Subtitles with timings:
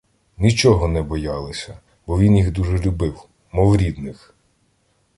[0.37, 4.35] Нічого не боялися, бо він їх дуже любив, мов рідних.